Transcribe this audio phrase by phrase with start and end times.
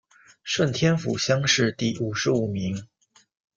[0.41, 2.87] 顺天府乡试第五十五名。